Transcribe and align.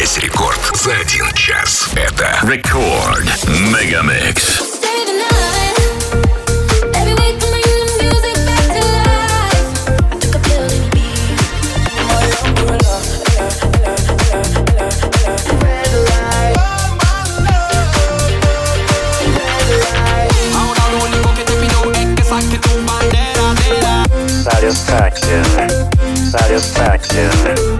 Весь 0.00 0.18
рекорд 0.18 0.60
за 0.74 0.92
один 0.92 1.32
час. 1.34 1.88
Это 1.94 2.38
Рекорд 2.42 3.46
Мегамикс. 3.46 4.62
Satisfaction. 24.44 25.44
Satisfaction. 26.30 27.79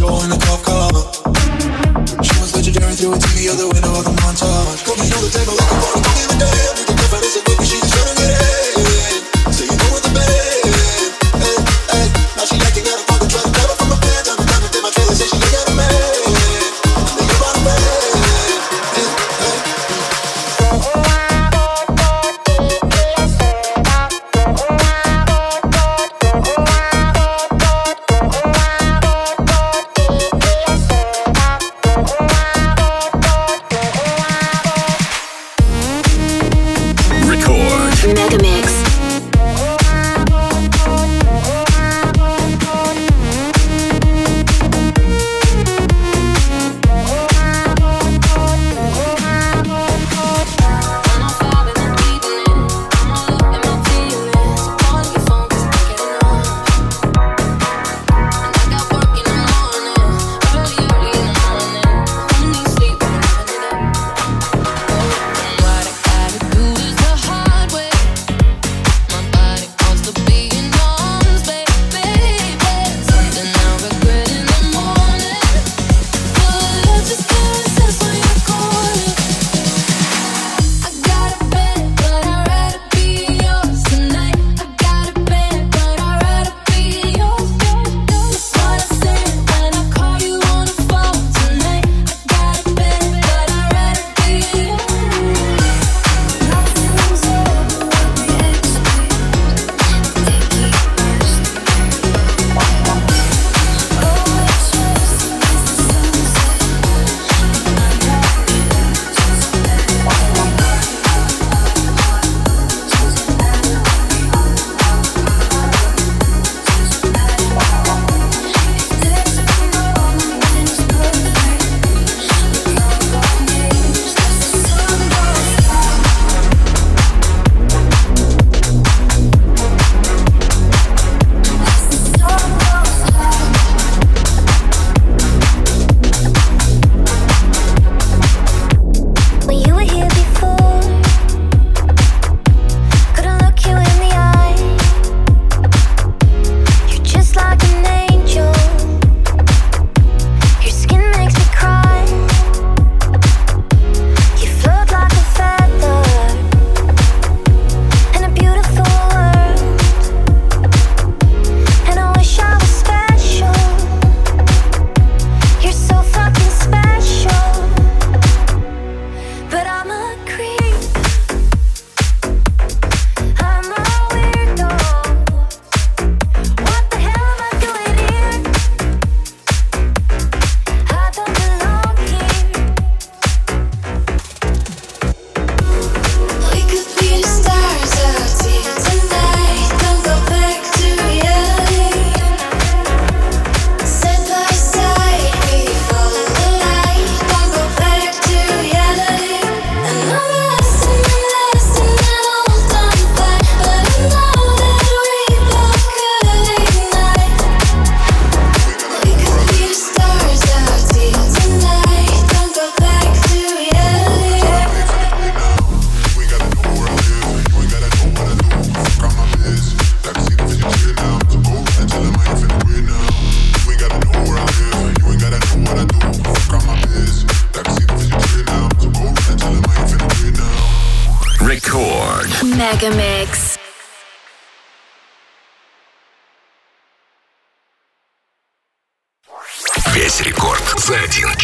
Mega 0.00 0.33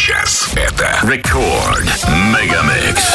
час. 0.00 0.50
Это 0.54 0.98
Рекорд 1.02 2.06
Мегамикс. 2.32 3.09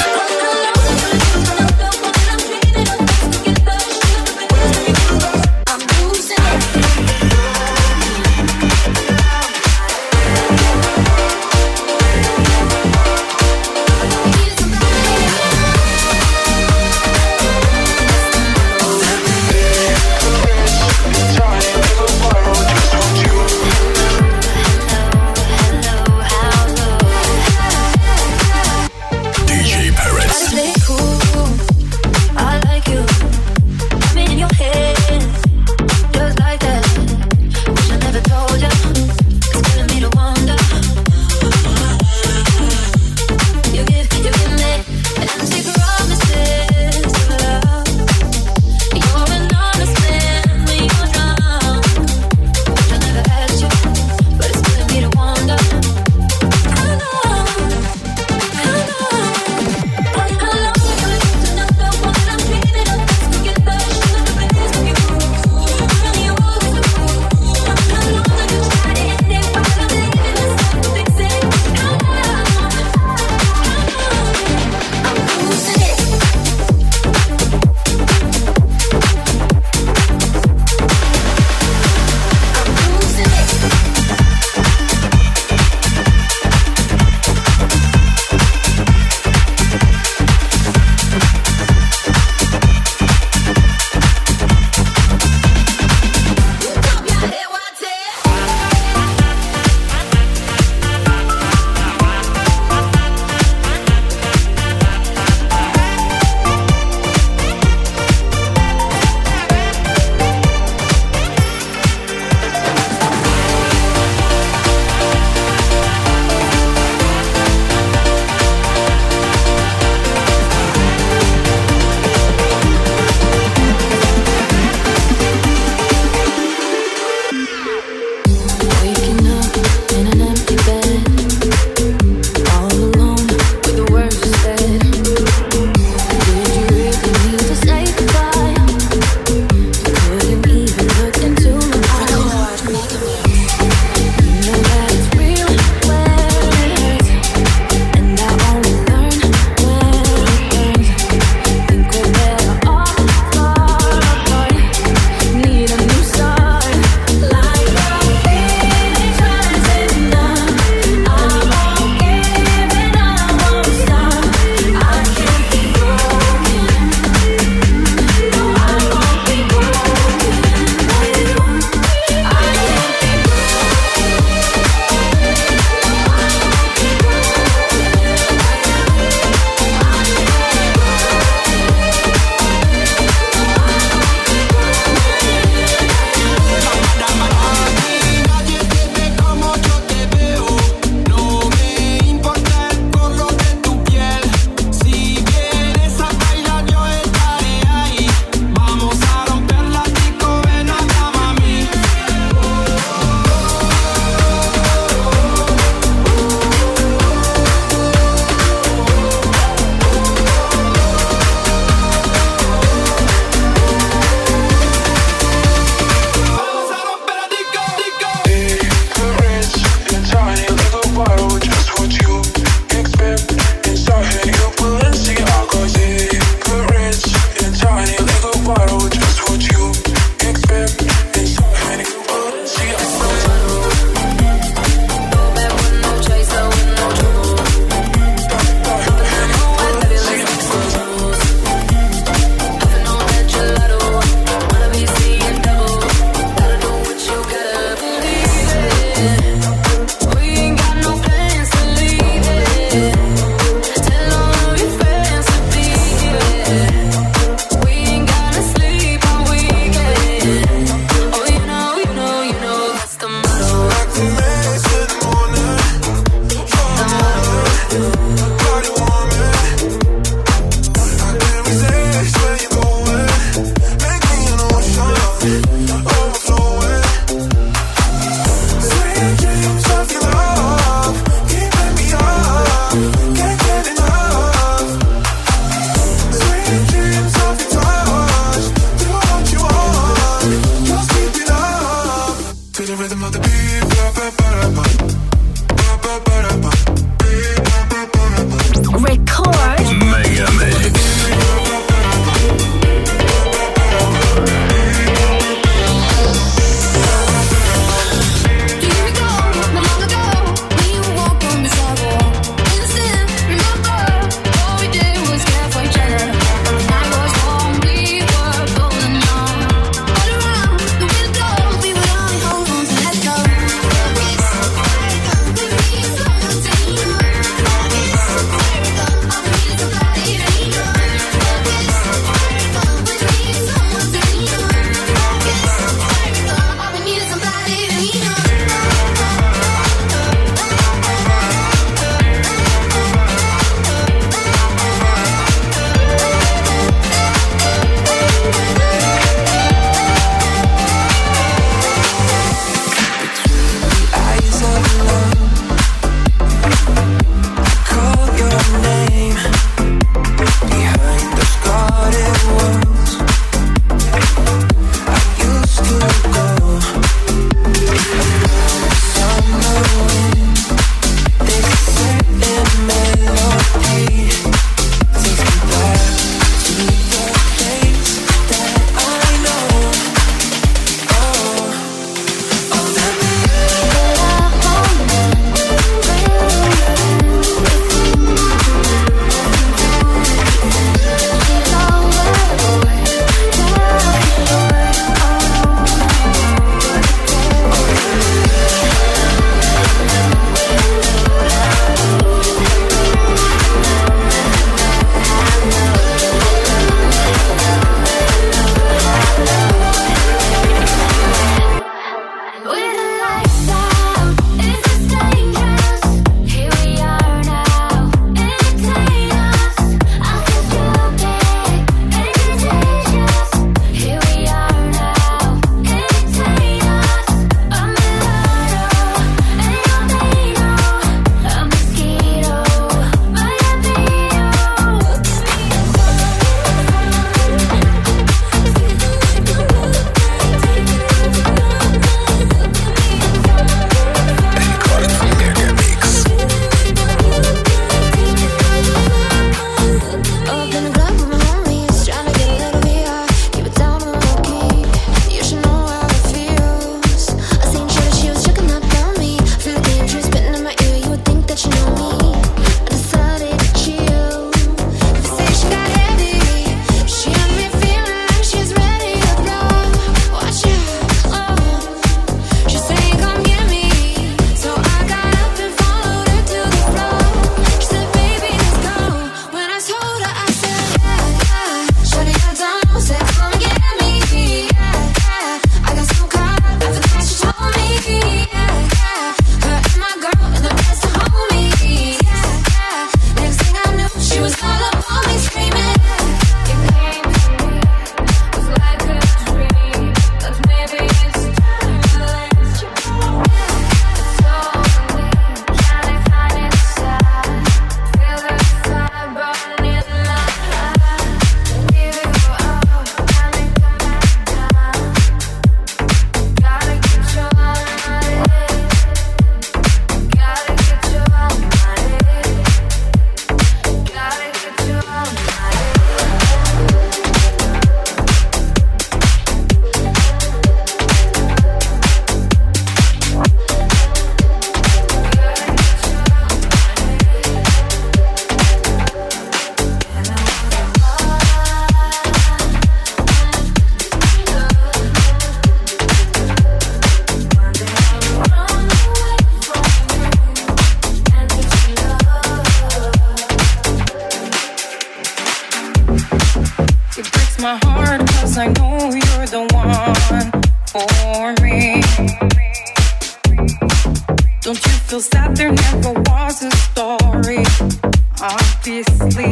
Obviously. 568.21 569.31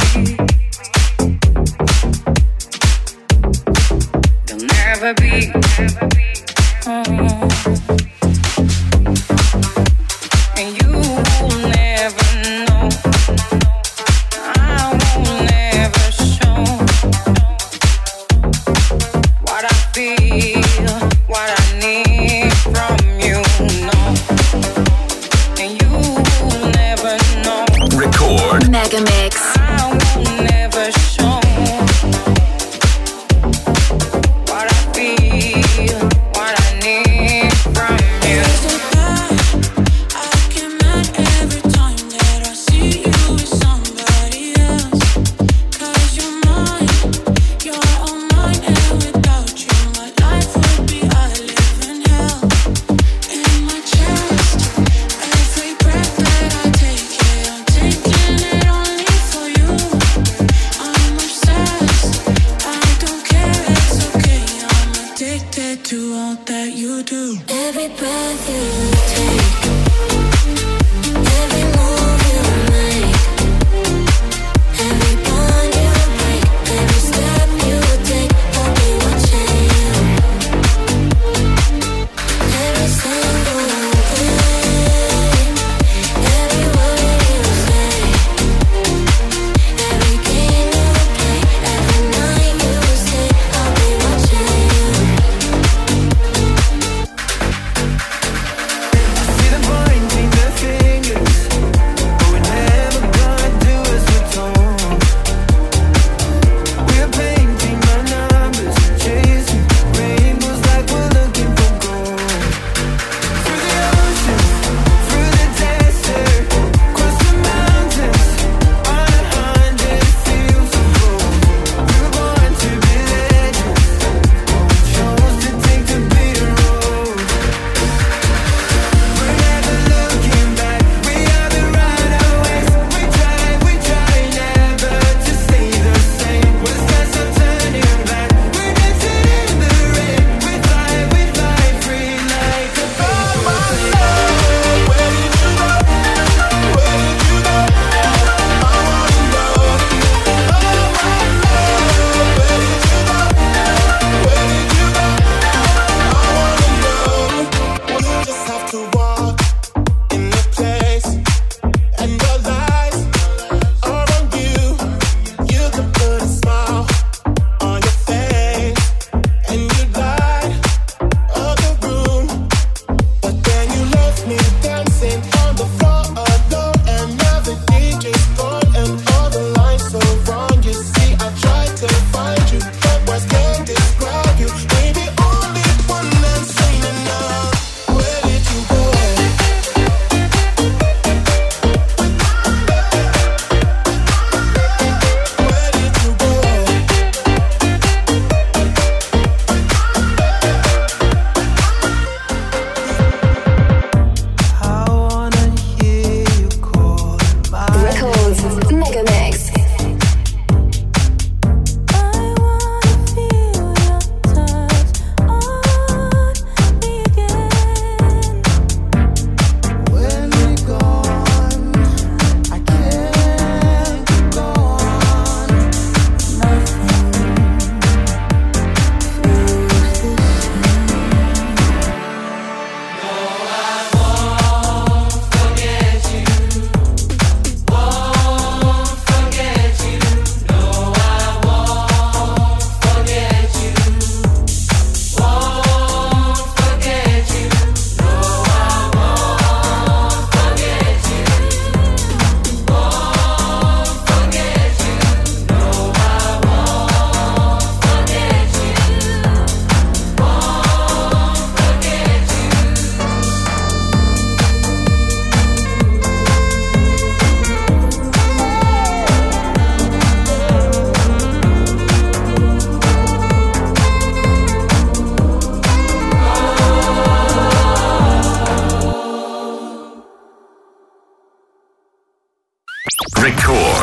There'll 4.47 4.67
never 4.67 5.15
be. 5.15 5.53
Oh. 5.55 6.24